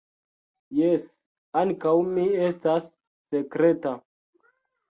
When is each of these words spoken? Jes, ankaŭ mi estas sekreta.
Jes, 0.77 1.05
ankaŭ 1.61 1.93
mi 2.15 2.25
estas 2.47 2.89
sekreta. 3.29 3.93